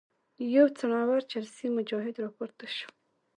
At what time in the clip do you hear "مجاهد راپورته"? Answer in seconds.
1.77-2.65